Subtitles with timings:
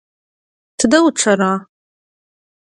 [0.77, 1.51] Tıde vuççera?